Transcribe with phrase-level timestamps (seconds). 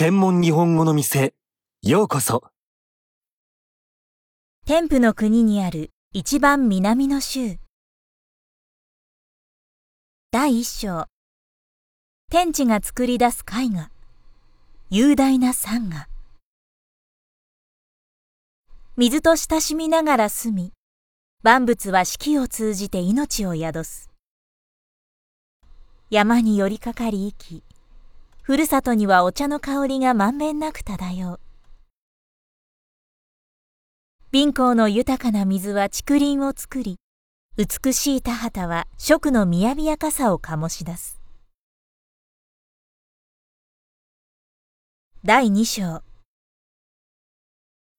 [0.00, 1.34] 専門日本語の店、
[1.82, 2.44] ようこそ。
[4.64, 7.56] 天賦の国にある一番南の州。
[10.30, 11.06] 第一章。
[12.30, 13.90] 天地が作り出す絵画。
[14.88, 16.06] 雄大な山河。
[18.96, 20.72] 水と親しみながら住み、
[21.42, 24.12] 万物は四季を通じて命を宿す。
[26.08, 27.67] 山に寄りかかり生き、
[28.48, 31.40] ふるさとにはお茶の香りがまんべんなく漂う。
[34.32, 36.96] 貧乏の豊かな水は竹林を作り、
[37.58, 41.20] 美しい田畑は食の雅やかさを醸し出す。
[45.22, 46.02] 第2章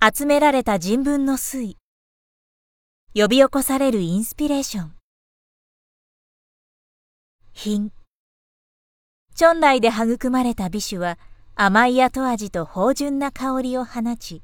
[0.00, 1.74] 集められた人文の推
[3.16, 4.92] 呼び起こされるインスピレーション
[7.52, 7.90] 品
[9.38, 11.18] 町内で育まれた美酒は
[11.56, 14.40] 甘い後味と芳醇な香りを放ち、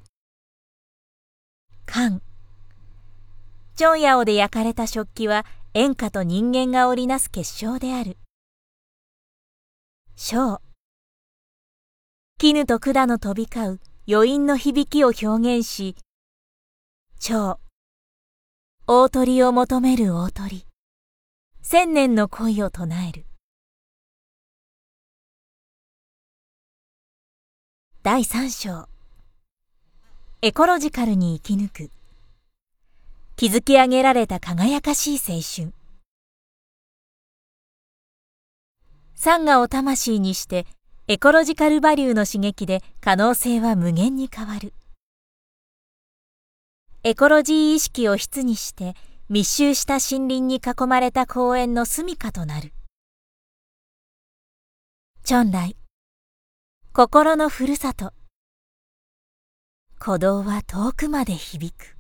[1.87, 2.21] 缶。
[3.75, 8.19] 町屋をで焼かれた食器は演歌と人間が織りなす結晶である。
[10.15, 10.61] 章。
[12.39, 15.97] 絹と管の飛び交う余韻の響きを表現し、
[17.19, 17.59] 蝶。
[18.87, 20.67] 大鳥を求める大鳥。
[21.63, 23.25] 千年の恋を唱える。
[28.05, 28.89] 第3章。
[30.41, 31.91] エコロジカルに生き抜く。
[33.37, 35.73] 築き上げられた輝かしい青春。
[39.15, 40.67] サンガを魂にして
[41.07, 44.75] エコロジカルバリューの刺激で可能性は無限に変わる。
[47.05, 48.97] エコロジー意識を筆にして
[49.29, 52.73] 密集した森林に囲まれた公園の住処となる。
[55.23, 55.77] チョンライ。
[56.95, 58.13] 心のふるさと。
[59.99, 61.97] 鼓動は遠くまで響く。